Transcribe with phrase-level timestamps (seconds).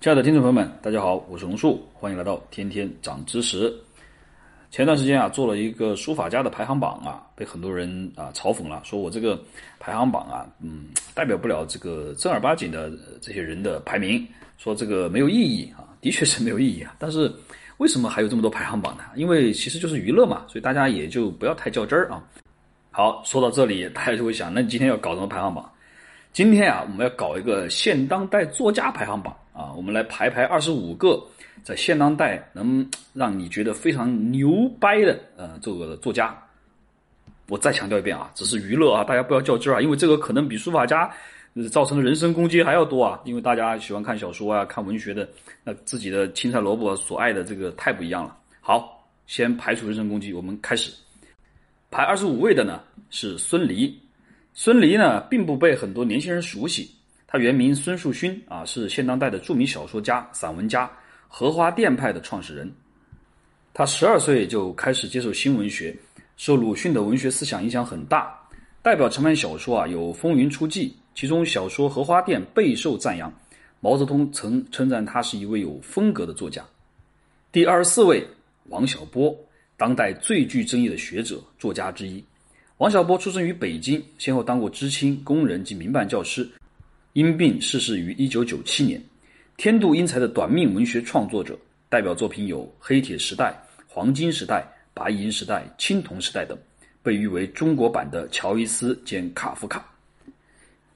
[0.00, 3.70] 亲爱的听众朋友们，大家好，我是龙树，欢迎来到天天长知识。
[4.70, 9.38] 前段时间啊，做了一个书法家的排行榜啊，被很多人啊嘲讽了，说我这个
[9.78, 12.90] 排行榜啊，嗯，代表不了这个正儿八经的
[13.20, 14.26] 这些人的排名，
[14.56, 16.96] 说这个没有意义啊，的确是没有意义啊。
[16.98, 17.30] 但是
[17.76, 19.04] 为什么还有这么多排行榜呢？
[19.16, 22.24] 因为其实就是娱乐嘛，所以大家也就不要太较真儿啊。
[22.90, 25.70] 好，说到这里，大家就会想，那你今天要搞什么排行榜？
[26.32, 31.22] 今天啊，我们要搞一个现当代作家排行榜啊，我们来排排二十五个
[31.62, 36.34] 在现当代能让你觉得非常牛掰的呃这个作家。
[37.48, 41.12] 我再强调一遍啊，只是娱乐啊，大家不要较真儿啊，因为这个可能比书法家
[41.70, 45.28] 造成的人身攻击还要多啊，因为大家喜欢看小说啊、看文学的，
[45.62, 48.34] 那自己的青菜萝卜所爱的这个太不一样了。
[48.60, 50.90] 好，先排除人身攻击，我们开始。
[51.90, 53.94] 排二十五位的呢是孙犁。
[54.54, 56.90] 孙犁呢，并不被很多年轻人熟悉。
[57.32, 60.90] 他原名孙树勋啊，是现当代的著名小说家、散文家，
[61.28, 62.68] 荷花淀派的创始人。
[63.72, 65.96] 他十二岁就开始接受新文学，
[66.36, 68.36] 受鲁迅的文学思想影响很大。
[68.82, 73.32] 代表长篇小说啊有《风云初霁》，其中小说《荷花淀》备受赞扬。
[73.78, 76.64] 毛泽东曾称赞他是一位有风格的作家。
[77.52, 78.26] 第二十四位，
[78.70, 79.32] 王小波，
[79.76, 82.22] 当代最具争议的学者、作家之一。
[82.78, 86.48] 王小波出生于北京，先后当过知青、工人及民办教师，
[87.14, 89.02] 因病逝世于一九九七年。
[89.56, 91.58] 天妒英才的短命文学创作者，
[91.88, 93.52] 代表作品有《黑铁时代》
[93.88, 94.56] 《黄金时代》
[94.94, 96.56] 《白银时代》《青铜时代》等，
[97.02, 99.84] 被誉为中国版的乔伊斯兼卡夫卡。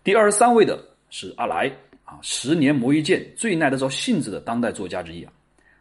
[0.05, 1.71] 第二十三位的是阿来
[2.05, 5.33] 啊，十年磨一剑，最耐得着性子的当代作家之一啊。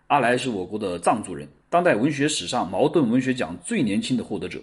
[0.07, 4.59] 阿来是我国的藏族人，当代文学史上茅盾文学奖最年轻的获得者。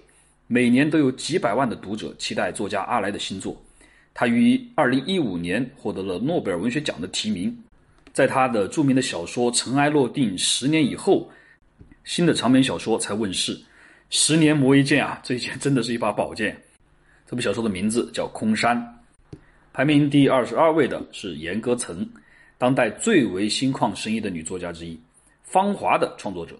[0.47, 3.57] 每年都有几百万的读者期待作家阿来的新作。
[4.13, 7.57] 他于二零一五年获得了诺贝尔文学奖的提名。
[8.13, 11.31] 在他的著名的小说《尘埃落定》十年以后，
[12.05, 13.59] 新的长篇小说才问世。
[14.11, 16.61] 十年磨一剑啊，这一剑真的是一把宝剑。
[17.27, 18.77] 这部小说的名字叫《空山》。
[19.73, 22.05] 排名第二十二位的是严歌岑，
[22.59, 24.95] 当代最为心旷神怡的女作家之一，
[25.45, 26.59] 《芳华》的创作者。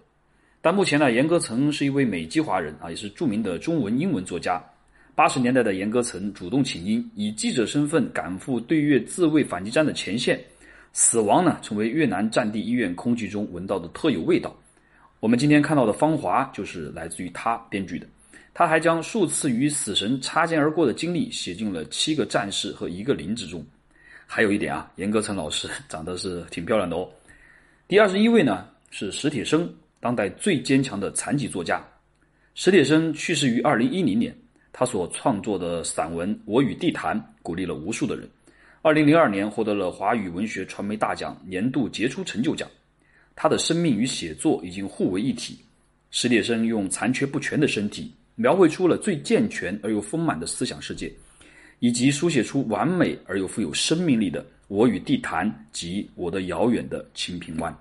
[0.61, 4.63] 但目前呢，严歌岑是一位美籍华人啊，也是著名的中文英文作家。
[5.21, 10.43] 八十年代的严歌岑主动请缨，以记者身份赶赴对越自卫反击战的前线，
[10.93, 14.51] 死亡呢成为越南战地医院空气中闻到的特有味道。
[15.19, 18.07] 我们今天看到的《芳华》就是来自于他编剧的。
[18.51, 23.63] 他还将数次与死神擦肩而过的经历写进了《七个战士和一个零》之中。
[24.25, 27.07] 还有一点啊，严歌岑老师 长得是挺漂亮的哦。
[27.87, 29.71] 第二十一位呢是史铁生。
[29.99, 31.79] 当代最坚强的残疾作家，
[32.55, 34.35] 史铁生去世于二零一零年。
[34.73, 38.29] 他所创作的散文《我与地坛》鼓励了无数的人。
[38.81, 42.67] 二零零二年获得了华语文学传媒大奖年度杰出成就奖。
[43.35, 45.59] 他的生命与写作已经互为一体。
[46.09, 51.11] 史铁生用残缺不全的身体，描绘出了最健全而又丰满的思想世界，
[51.79, 57.71] 以及书写出完美而又富有生命力的《我与地坛》及《我的遥远的清平湾》。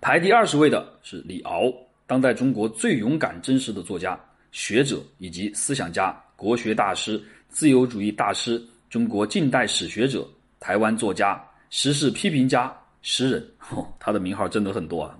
[0.00, 1.72] 排第二十位的是李敖，
[2.06, 4.18] 当代中国最勇敢、真实的作家、
[4.58, 8.60] 学者以及思想家、国学大师、自由主义大师、
[8.90, 13.48] 中国近代史学者、台湾作家、时事批评家、诗人。
[13.70, 15.16] 哦，他的名号真的很多啊，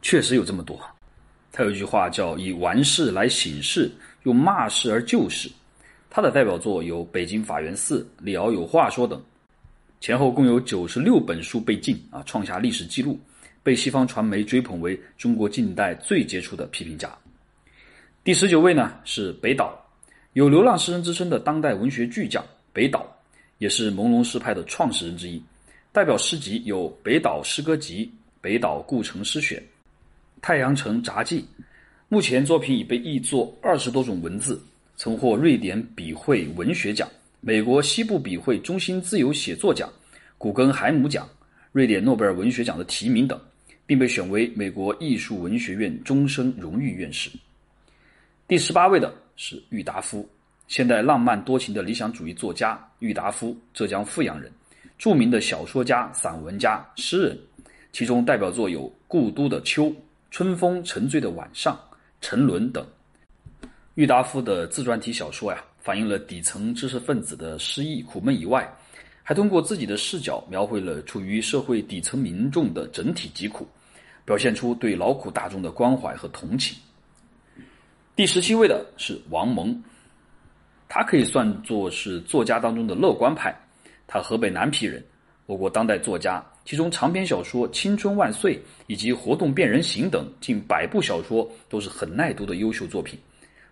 [0.00, 0.80] 确实有这么多。
[1.52, 3.92] 他有一句话叫“以玩世来醒世，
[4.22, 5.50] 用骂世而救世”。
[6.08, 9.22] 他的代表作有《北京法源寺》《李敖有话说》等，
[10.00, 13.20] 前后共有九十六本书被禁啊，创下历史记录。
[13.62, 17.14] 被西方传媒追捧为中国近代最杰出的批评家。
[18.22, 19.82] 第十九位呢是北岛，
[20.34, 23.06] 有“流浪诗人”之称的当代文学巨匠北岛，
[23.56, 25.42] 也是朦胧诗派的创始人之一。
[25.90, 28.04] 代表诗集有《北岛诗歌集》
[28.42, 29.58] 《北岛故城诗选》
[30.42, 31.40] 《太阳城札记》。
[32.10, 34.62] 目前作品已被译作二十多种文字，
[34.96, 37.08] 曾获瑞典笔会文学奖、
[37.40, 39.90] 美国西部笔会中心自由写作奖、
[40.36, 41.26] 古根海姆奖、
[41.72, 43.40] 瑞典诺贝尔文学奖的提名等。
[43.86, 47.28] 并被选为美国艺术文学院终身荣誉院士。
[48.50, 50.28] 第十八位的是郁达夫，
[50.66, 54.50] 现代浪漫多情的理想主义作家郁达夫，浙江富阳人，
[54.98, 57.38] 著名的小说家、散文家、诗人，
[57.92, 59.84] 其中代表作有《故都的秋》
[60.32, 61.74] 《春风沉醉的晚上》
[62.20, 62.84] 《沉沦》等。
[63.94, 68.68] 郁达夫的自传体小说呀，反映了底层知识分子的失意苦闷以外，
[69.22, 73.64] 还通过自己的视角描绘了处于社会底层民众的整体疾苦。
[74.24, 76.76] 表现出对劳苦大众的关怀和同情。
[78.20, 79.74] 第十七位的是王蒙，
[80.90, 83.58] 他可以算作是作家当中的乐观派。
[84.06, 85.02] 他河北南皮人，
[85.46, 88.56] 我国当代作家，其中长篇小说《青春万岁》
[88.88, 93.18] 以及《活动变人形》等近百部小说都是很耐读的优秀作品。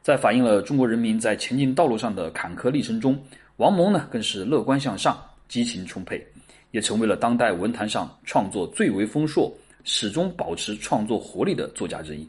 [0.00, 3.22] 在反映了中国人民在前进道路上的坎坷历程中，
[3.58, 6.26] 王蒙呢更是乐观向上、激情充沛，
[6.70, 9.54] 也成为了当代文坛上创作最为丰硕、
[9.84, 12.26] 始终保持创作活力的作家之一，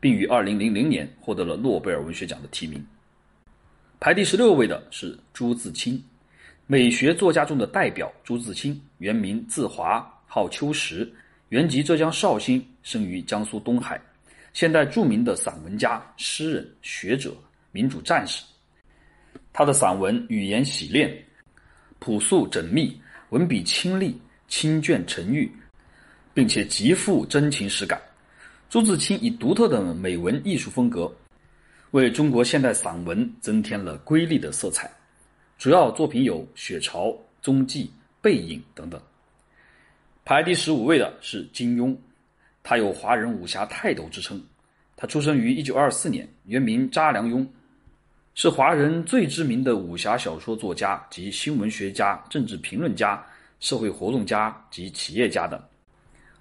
[0.00, 2.84] 并于二零零零年获得了诺贝尔文学奖的提名。
[4.00, 6.02] 排第十六位的是朱自清。
[6.70, 11.10] 美学作家中的代表朱自清，原名自华，号秋实，
[11.48, 13.98] 原籍浙江绍兴，生于江苏东海，
[14.52, 17.34] 现代著名的散文家、诗人、学者、
[17.72, 18.44] 民主战士。
[19.50, 21.10] 他的散文语言洗练，
[21.98, 25.50] 朴素缜密，文笔清丽，清隽沉郁，
[26.34, 27.98] 并且极富真情实感。
[28.70, 31.10] 朱自清以独特的美文艺术风格，
[31.92, 34.90] 为中国现代散文增添了瑰丽的色彩。
[35.56, 37.06] 主要作品有《雪潮》
[37.40, 37.84] 《踪迹》
[38.20, 39.00] 《背影》等等。
[40.22, 41.96] 排第十五位的是金庸，
[42.62, 44.38] 他有“华人武侠泰斗”之称。
[44.94, 47.46] 他出生于一九二四年，原名查良镛，
[48.34, 53.24] 是华人最知名的武侠小说作家及新闻学家、政治评论家、
[53.60, 55.58] 社会活动家及企业家等，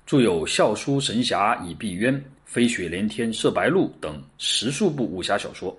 [0.07, 2.11] 著有《笑书神侠倚碧鸳》
[2.45, 5.77] 《飞雪连天射白鹿》等十数部武侠小说。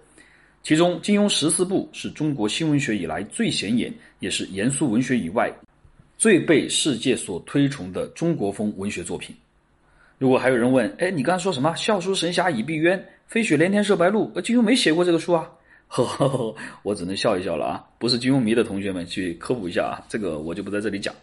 [0.62, 5.50] 其中，金庸十四部是中国新文学以来最显眼，也是严肃文学以外
[6.19, 9.34] 最被世界所推崇的中国风文学作品。
[10.19, 11.74] 如果还有人问，哎，你刚才说什么？
[11.74, 15.50] 笑书神侠倚碧鸳，飞雪连天射白鹿，呃，金庸没写过这个书啊？
[15.88, 17.82] 呵呵呵，我只能笑一笑了啊！
[17.98, 21.14] 不是金庸迷的同学们去科普一下啊，这个我就不在这里讲。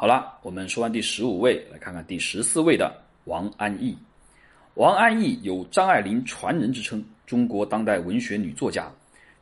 [0.00, 2.90] 好了，我们说完第十五位，来看看第十四位的
[3.24, 3.94] 王安忆。
[4.76, 7.04] 王安忆有张爱玲传人之称。
[7.26, 8.90] 中国当代文学女作家，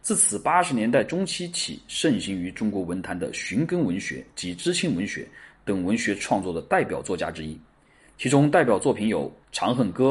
[0.03, 5.29] 自此八十年代中期起盛行于中国文坛的寻根文学及知青文学
[5.65, 7.57] 等文学创作的代表作家之一。
[8.19, 10.07] 其中代表作品有《长恨歌》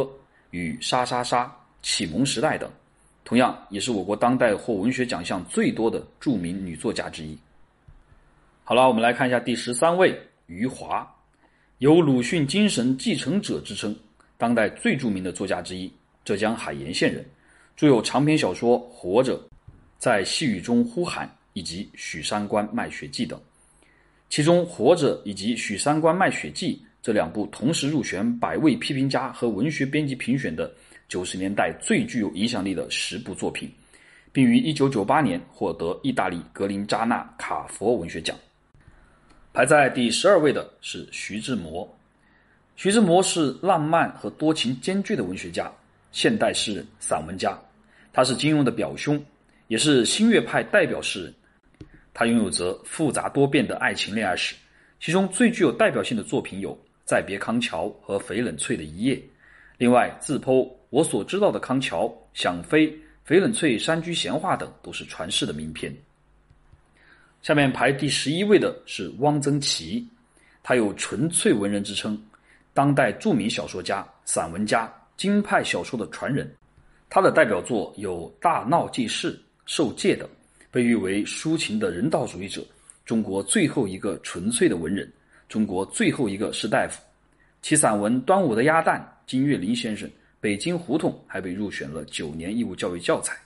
[0.52, 1.44] 与《沙沙沙》
[1.82, 2.72] 《启蒙时代》等，
[3.26, 7.38] 同样也是我国当代获文学奖项最多的著名女作家之一。
[8.64, 10.18] 好了，我们来看一下第十三位
[10.48, 11.06] 余华，
[11.80, 13.94] 有鲁迅精神继承者之称，
[14.38, 15.92] 当代最著名的作家之一，
[16.24, 17.24] 浙江海盐县人。
[17.76, 19.38] 著有长篇小说《活着》，
[20.00, 23.40] 在细雨中呼喊以及《许三观卖血记》等，
[24.30, 30.74] 其中《活着》以及《许三观卖血记》这两部同时入选百位批评家和文学编辑评选的
[31.10, 33.70] 九十年代最具有影响力的十部作品，
[34.32, 38.36] 并于一九九八年获得意大利格林扎纳卡佛文学奖。
[39.58, 41.92] 排在第十二位的是徐志摩，
[42.76, 45.74] 徐志摩是浪漫和多情兼具的文学家、
[46.12, 47.60] 现代诗人、散文家。
[48.14, 49.20] 他是金庸的表兄，
[49.68, 51.34] 也是新月派代表诗人。
[52.14, 54.54] 他拥有着复杂多变的爱情恋爱史，
[55.00, 56.72] 其中最具有代表性的作品有
[57.04, 59.20] 《再别康桥》和翡冷翠的一夜。
[59.80, 62.96] 另外，自剖我所知道的康桥、想飞、
[63.28, 65.92] 翡冷翠山居闲话等都是传世的名篇。
[67.42, 70.06] 下面排第十一位的是汪曾祺，
[70.62, 72.22] 他有纯粹文人之称，
[72.74, 76.52] 当代著名小说家、散文家，京派小说的传人。
[77.10, 79.32] 他的代表作有《大闹记事》
[79.66, 80.28] 《受戒》等，
[80.70, 82.62] 被誉为抒情的人道主义者，
[83.06, 85.10] 中国最后一个纯粹的文人，
[85.48, 87.02] 中国最后一个士大夫。
[87.62, 90.08] 其散文《端午的鸭蛋》《金岳霖先生》
[90.42, 93.38] 《北京胡同》还被入选了九年义务教育教材。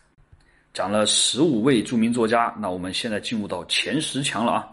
[0.74, 4.72] 讲了十五位著名作家，那我们现在进入到前十强了啊！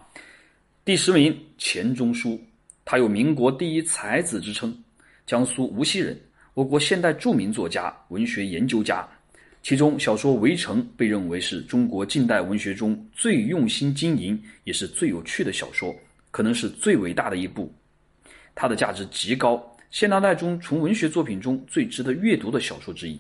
[0.85, 2.41] 第十名钱钟书，
[2.85, 4.73] 他有民国第一才子之称，
[5.27, 6.19] 江苏无锡人。
[6.55, 9.07] 我国现代著名作家、文学研究家，
[9.61, 15.95] 其中小说《围城》被认为是中国近代文学中最用心经营，也是最有趣的小说，
[16.31, 17.73] 可能是最伟大的一部。
[18.55, 23.19] 它的价值极高，现当代中从文学作品中最值得阅读的小说之一。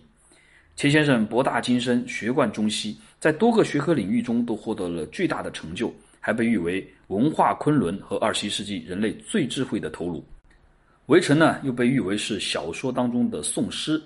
[0.78, 10.24] 钱先生博大精深，学贯中西，在多个学科领域中都获得了巨大的成就，还被誉为文化昆仑和二十一世纪人类最智慧的头颅。
[11.06, 14.00] 围城呢，又被誉为是小说当中的宋诗。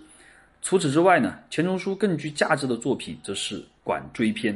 [0.63, 4.55] 除此之外呢，钱钟书更具价值的作品则是《管锥篇》，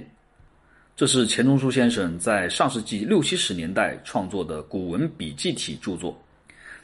[0.96, 6.18] 这是钱钟书先生在上世纪六七十年代创作的古文笔记体著作。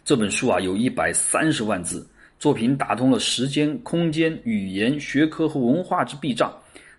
[0.04, 2.06] 这本书啊，有一百三十万字，
[2.42, 6.52] 作品打通了时间、空间、语言、学科和文化之壁障，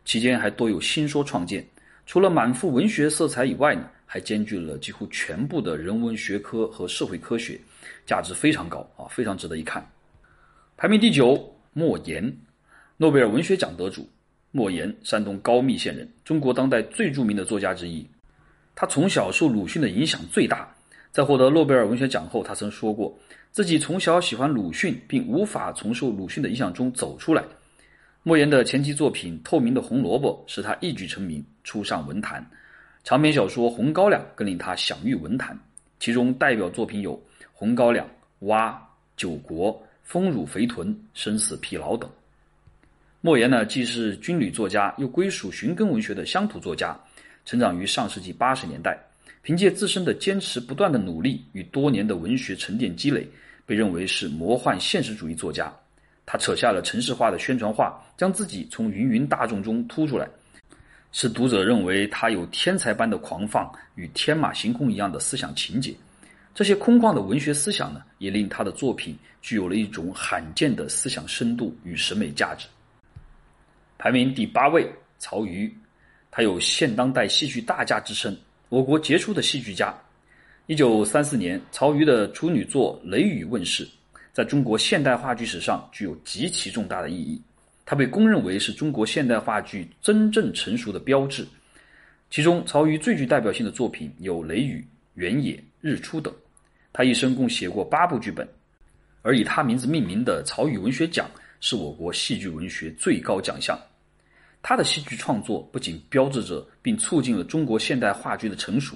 [0.06, 1.62] 期间还多有新说创建。
[2.06, 7.60] 除了满腹文学色彩以外呢，还兼具了几乎全部的人文学科和社会科学。
[8.06, 9.86] 价值非常高啊，非常值得一看。
[10.78, 12.34] 排名第九，莫言，
[12.96, 14.10] 诺贝尔文学奖得主。
[14.52, 18.08] 莫言，山东高密县人，中国当代最著名的作家之一。
[18.74, 20.73] 他从小受鲁迅的影响最大，
[21.14, 23.16] 在获得诺贝尔文学奖后，他曾说过
[23.52, 27.44] 自己从小喜欢鲁迅，并无法从受鲁迅的影响中走出来。
[28.24, 32.42] 莫言的前期作品《透明的红萝卜》使他一举成名，初上文坛；
[33.04, 35.56] 长篇小说《红高粱》更令他享誉文坛。
[36.00, 37.16] 其中代表作品有
[37.54, 38.08] 《红高粱》
[38.48, 38.72] 《蛙》
[39.16, 42.10] 《九国》《丰乳肥臀》《生死疲劳》等。
[43.22, 47.00] 莫言呢，既是军旅作家，又归属寻根文学的乡土作家，
[47.46, 48.98] 成长于上世纪八十年代，
[49.44, 53.28] 凭借自身的坚持不断的努力与多年的文学沉淀积累，
[53.66, 55.72] 被认为是魔幻现实主义作家。
[56.26, 60.26] 他扯下了城市化的宣传画，将自己从芸芸大众中突出来，
[61.12, 65.94] 使读者认为他有天才般的狂放与天马行空一样的思想情节。
[66.56, 72.66] 这些空旷的文学思想呢，也令他的作品具有了一种罕见的思想深度与审美价值。
[73.98, 75.70] 排名第八位，曹禺，
[76.32, 78.34] 他有现当代戏剧大家之称，
[78.74, 79.96] 我国杰出的戏剧家。
[80.66, 83.88] 一九三四年，曹禺的处女作《雷雨》问世。
[84.32, 87.40] 在中国现代话剧史上具有极其重大的意义，
[87.86, 91.46] 他被公认为是中国现代话剧真正成熟的标志。
[92.32, 94.80] 其中，曹禺最具代表性的作品有《雷雨》
[95.14, 96.34] 《原野》《日出》等。
[96.92, 98.48] 他一生共写过八部剧本，
[99.22, 103.80] 而以他名字命名的曹禺文学奖是我国戏剧文学最高奖项。
[104.64, 108.96] 他的戏剧创作不仅标志着并促进了中国现代话剧的成熟，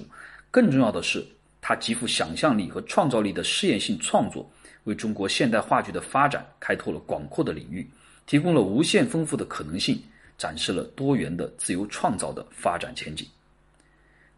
[0.50, 1.22] 更重要的是，
[1.60, 4.50] 他极富想象力和创造力的试验性创作。
[4.84, 7.86] 为中国现代话剧的发展开拓了广阔的领域，
[8.26, 10.02] 提供了无限丰富的可能性，
[10.38, 13.28] 展示了多元的自由创造的发展前景。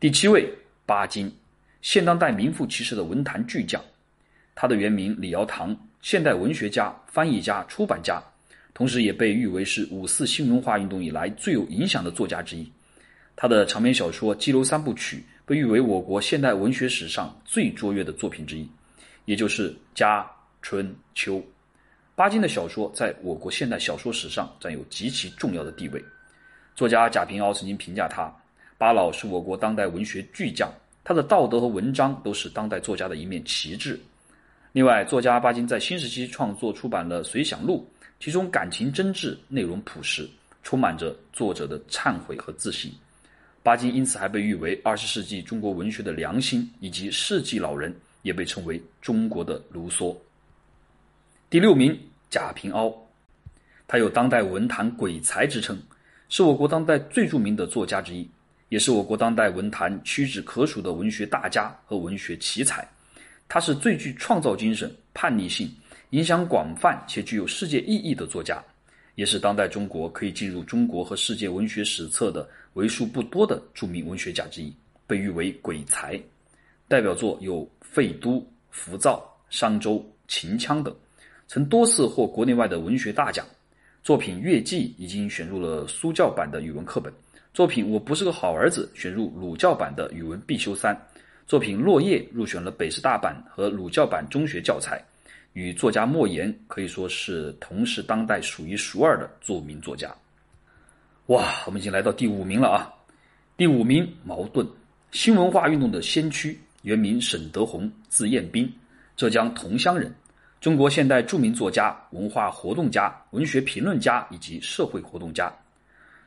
[0.00, 0.52] 第七位，
[0.84, 1.32] 巴金，
[1.80, 3.80] 现当代名副其实的文坛巨匠。
[4.56, 8.20] 他的原名李尧棠，现代文学家、翻译家、出版家，
[8.74, 12.70] 同时也被誉为是五四新文化运动以来最有影响的作家之一。
[13.36, 18.68] 他的长篇小说《激流三部曲》被誉为我国现代文学史上最卓越的作品之一，
[19.24, 20.28] 也就是家。
[20.62, 21.42] 春秋，
[22.14, 26.04] 巴金的小说在我国现代小说史上占有极其重要的地位。
[26.76, 28.30] 作家贾平凹曾经评价他
[28.76, 30.70] ：“巴老是我国当代文学巨匠，
[31.02, 33.98] 他的道德和文章都是当代作家的一面旗帜。”
[34.72, 40.28] 另外，作家巴金在新时期创作出版了《随想录》，其中感情真挚，内容朴实，
[40.62, 42.92] 充满着作者的忏悔和自省。
[43.62, 50.14] 巴金因此还被誉为二十世纪中国文学的良心，以及世纪老人，也被称为中国的卢梭。
[51.48, 51.98] 第六名，
[52.28, 52.94] 贾平凹，
[53.88, 55.80] 他有当代文坛鬼才之称，
[56.28, 58.28] 是我国当代最著名的作家之一，
[58.68, 62.86] 也是我国当代文坛屈指可数的文学大家和文学奇才。
[63.48, 65.68] 他是最具创造精神、叛逆性、
[66.10, 68.60] 影响广泛且具有世界意义的作家，
[69.14, 74.74] 也是当代中国可以进入中国和世界文学史册的为数不多的著名文学家之一，
[75.06, 76.20] 被誉为鬼才。
[76.88, 78.32] 代表作有《废都》
[78.70, 79.18] 《浮躁》
[79.56, 79.92] 《商周》
[80.26, 80.92] 《秦腔》等。
[81.46, 83.46] 曾多次获国内外的文学大奖，
[84.02, 87.12] 作品《月季》已经选入了苏教版的语文课本，
[87.54, 91.00] 作品《我不是个好儿子》选入鲁教版的语文必修三，
[91.46, 95.00] 作品《落叶》入选了北师大版和鲁教版中学教材，
[95.52, 100.14] 与作家莫言可以说是同是当代数一数二的著名作家。
[101.26, 102.92] 哇，我们已经来到第五名了啊！
[103.56, 104.66] 第五名，茅盾，
[105.12, 108.72] 新文化运动的先驱，原名沈德宏，字彦斌，
[109.16, 110.12] 浙江桐乡人。
[110.60, 115.52] 中国现代著名作家、文化活动家、文学评论家以及社会活动家。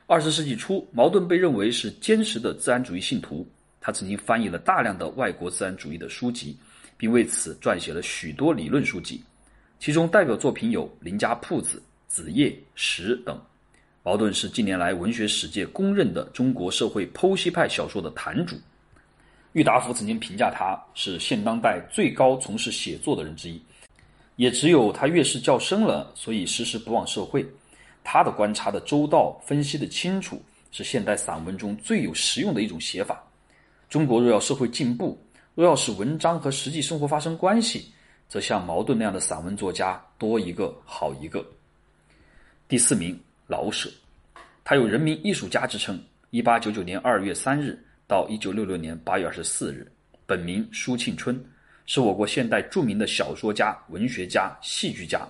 [0.06, 3.46] 二十世纪初，茅盾被认为是坚实的自然主义信徒。
[3.80, 6.56] 他曾经翻译了大量的外国自然主义的书籍，
[6.96, 9.22] 并为此撰写了许多理论书籍。
[9.78, 13.40] 其中代表作品有《林家铺子》《子夜》《石》等。
[14.02, 18.56] 茅盾是近年来文学史界公认的中国社会剖析派小说的坛主。
[19.52, 23.60] 郁达夫曾经评价他是现当代最高从事写作的人之一。
[24.36, 27.46] 也只有他越是较深了，所以时时不忘社会。
[28.02, 33.22] 他的观察的周到，分析的清楚，是现代散文中最有实用的一种写法。
[33.88, 35.16] 中国若要社会进步，
[35.54, 37.92] 若要使文章和实际生活发生关系，
[38.28, 41.44] 则像茅盾那样的散文作家多一个好一个。
[42.66, 43.88] 第四名，老舍，
[44.64, 46.02] 他有人民艺术家之称。
[46.30, 49.86] 一八九九年二月三日到一九六六年八月二十四日，
[50.26, 51.40] 本名舒庆春。
[51.86, 55.28] 是我国现代著名的小说家、文学家、戏剧家，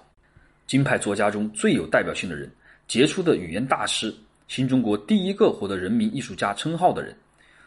[0.67, 2.51] 京派作家中最有代表性的人，
[2.89, 4.15] 杰出的语言大师，
[4.49, 7.15] 新中国第一个获得人民艺术家称号的人，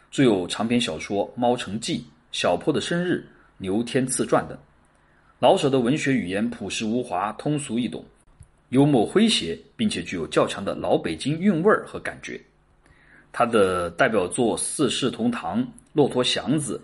[0.09, 1.99] 著有长篇小说《猫城记》
[2.31, 3.13] 《小坡的生日》
[3.57, 4.57] 《牛天赐传》等。
[5.39, 8.03] 老舍的文学语言朴实无华、通俗易懂，
[8.69, 12.39] 幽默诙谐，并且具有较强的老北京韵味儿和感觉。
[13.31, 15.59] 他的代表作《四世同堂》
[15.93, 16.81] 《骆驼祥子》。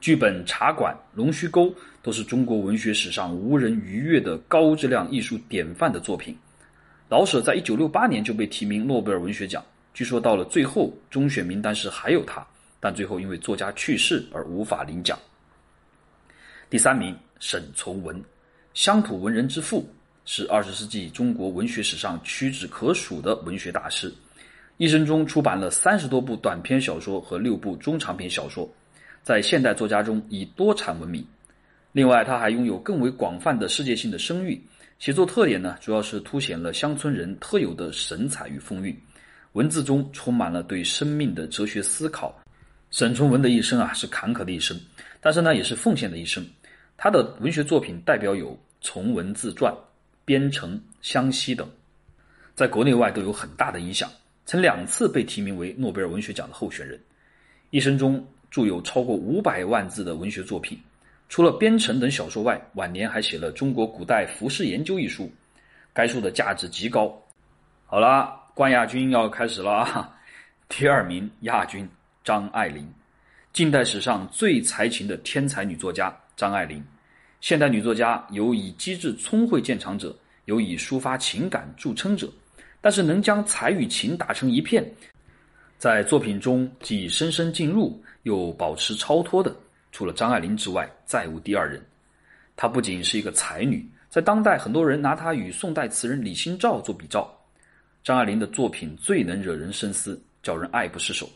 [0.00, 1.66] 剧本《茶馆》《龙须沟》
[2.02, 6.36] 都是中国文学史上无人逾越的高质量艺术典范的作品。
[7.08, 12.46] 老舍在一九六八年就被提名诺贝尔文学奖，据说到了最后中选名单时还有他，
[12.84, 15.18] 但最后因为作家去世而无法领奖。
[16.68, 18.22] 第三名，沈从文，
[18.74, 19.88] 乡土文人之父，
[20.26, 24.12] 是二十世纪中国文学史上屈指可数的文学大师，
[24.76, 28.70] 一生中出版了三十多部短篇小说和六部中长篇小说。
[29.22, 31.26] 在现代作家中以多产闻名，
[31.90, 34.62] 另外他还拥有更为广泛的世界性的声誉。
[34.98, 38.94] 写作特点呢，主要是凸显了乡村人特有的神采与风韵，
[39.52, 42.38] 文字中充满了对生命的哲学思考。
[42.94, 44.80] 沈从文的一生啊，是坎坷的一生，
[45.20, 46.46] 但是呢，也是奉献的一生。
[46.96, 49.72] 他的文学作品代表有《从文自传》
[50.24, 50.70] 《边城》
[51.02, 51.68] 《湘西》等，
[52.54, 54.08] 在国内外都有很大的影响，
[54.46, 56.96] 曾两次被提名为诺贝尔文学奖的候选人。
[57.70, 58.24] 一生中。
[58.48, 60.78] 著有超过五百万字的文学作品，
[61.28, 65.28] 除了《编程》等小说外，晚年还写了《中国古代服饰研究》一书，
[65.92, 67.20] 该书的价值极高。
[67.84, 70.16] 好了，冠亚军要开始了啊！
[70.70, 71.88] 第二名亚军
[72.24, 72.90] 张爱玲，
[73.52, 76.82] 近代史上最才情的天才女作家张爱玲。
[77.42, 80.16] 现代女作家有以机智聪慧见长者，
[80.46, 82.32] 有以抒发情感著称者，
[82.80, 84.82] 但是能将才与情打成一片，
[85.76, 88.02] 在作品中既深深进入。
[88.22, 89.54] 又保持超脱的，
[89.92, 91.78] 除了张爱玲之外，再无第二人。
[92.56, 97.30] 她不仅是一个才女，在当代很多人拿她与宋代词人李清照做比照。
[98.02, 101.28] 张爱玲的作品最能惹人深思，叫人爱不释手。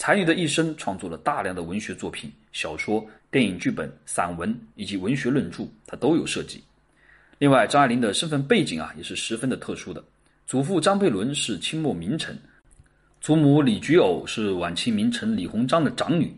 [0.00, 6.64] 才女的一生创作了大量的文学作品、小说、电影剧本、散文以及文学论著，她都有涉及。
[7.36, 10.02] 另外，张爱玲的身份背景啊，也是十分的特殊的。
[10.46, 12.34] 祖父张佩纶是清末名臣。
[13.20, 16.34] 祖母李菊藕是晚清名臣李鸿章的长女。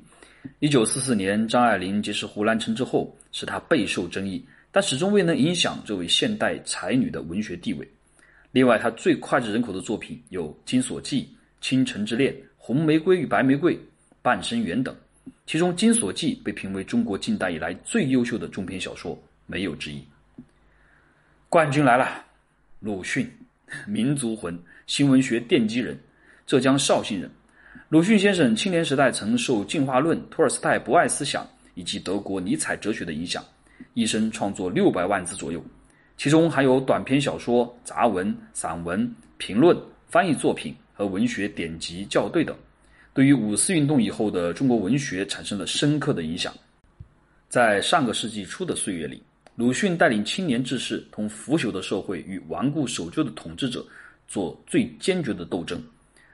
[0.58, 7.88] 一九四四年，张爱玲结识胡兰成之后，使她备受争议，但始终未能影响这位现代才女的文学地位。
[8.50, 11.22] 另外，她最脍炙人口的作品有《金锁记》
[11.60, 13.74] 《倾城之恋》《红玫瑰与白玫瑰》
[14.22, 14.94] 《半生缘》等，
[15.46, 20.00] 其中《金锁记》被评为中国近代以来最优秀的中篇小说，没有之一。
[21.48, 22.24] 冠军来了，
[22.78, 23.28] 鲁迅，
[23.84, 25.98] 民族魂，新文学奠基人。
[26.46, 27.28] 浙江绍兴人，
[27.88, 31.44] 鲁迅先生青年时代曾受进化论、托尔斯泰博爱思想
[31.74, 33.44] 以及德国尼采哲学的影响，
[33.94, 35.60] 一生创作六百万字左右，
[36.16, 42.56] 其中还有短篇小说、杂文、散文、评论、翻译作品和文学典籍校对等，
[43.14, 46.52] 对于五四运动以后的中国文学产生了深刻的影响。
[47.48, 49.22] 在上个世纪初的岁月里，
[49.56, 53.84] 鲁迅带领青年志士同腐朽的社会与顽固守旧的统治者
[54.26, 55.82] 做最坚决的斗争。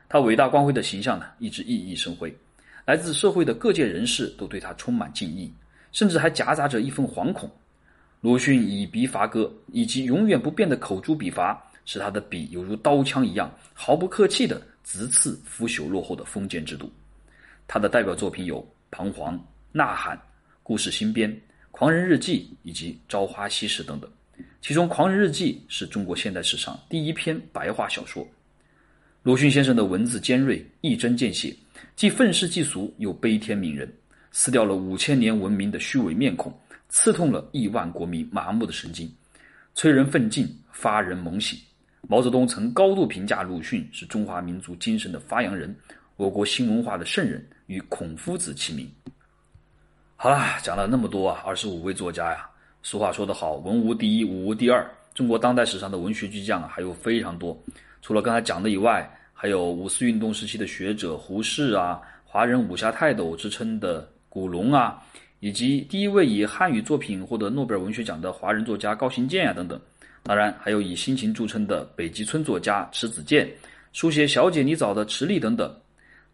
[0.09, 2.35] 他伟大光辉的形象呢，一直熠熠生辉，
[2.85, 5.53] 来自社会的各界人士都对他充满敬意，
[5.93, 7.51] 甚至还夹杂着一份惶恐。
[8.21, 16.93] 鲁迅以笔伐歌，以及永远不变的口诛笔伐，使他的笔犹如刀枪一样，毫不客气地直刺腐朽落后的封建制度。
[17.67, 19.35] 他的代表作品有《彷徨》
[19.73, 20.15] 《呐喊》
[20.63, 21.33] 《故事新编》
[21.71, 24.11] 《狂人日记》以及《朝花夕拾》等等，
[24.61, 28.29] 其中《狂人日记》是中国现代史上第一篇白话小说。
[29.23, 31.57] 鲁迅先生的文字尖锐，一针见血，
[31.97, 33.91] 既愤世嫉俗，又悲天悯人，
[34.31, 36.53] 撕掉了五千年文明的虚伪面孔，
[36.91, 39.11] 刺痛了亿万国民麻木的神经，
[39.75, 41.59] 催人奋进，发人猛醒。
[42.07, 45.75] 毛泽东曾高度评价鲁迅是中华民族精神的发扬人，
[46.17, 48.89] 我国新文化的圣人，与孔夫子齐名。
[50.17, 52.49] 好了，讲了那么多啊，二十五位作家呀。
[52.83, 54.89] 俗话说得好，文无第一，武无第二。
[55.13, 57.57] 中国当代史上的文学巨匠啊，还有非常多。
[58.01, 65.03] 除了刚才讲的以外，还有五四运动时期的学者胡适啊，华人武侠泰斗之称的古龙啊，
[65.41, 69.81] 以及第一位以汉语作品获得诺贝尔文学奖的华人作家高行健啊等等。
[70.29, 73.51] 当然，还有以心情著称的北极村作家迟子建，
[73.95, 75.75] 书写《小姐你早》的迟立等等。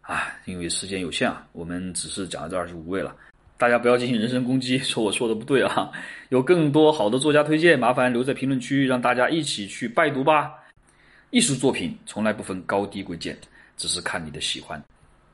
[0.01, 3.15] 啊，因为时间有限啊，我们只是讲了这二十五位了，
[3.57, 5.89] 大家不要进行人身攻击，说我说的不对啊。
[6.27, 10.51] 有更多好的作家推荐，麻烦留在评论区，让大家一起去拜读吧。
[11.29, 13.37] 艺术作品从来不分高低贵贱，
[13.77, 14.83] 只是看你的喜欢。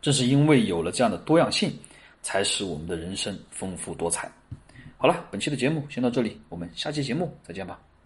[0.03, 1.73] 正是因为有了这样的多样性，
[2.21, 4.31] 才使我们的人生丰富多彩。
[4.97, 7.90] 好了，本期的节目先到这里，我们下期节目再见吧。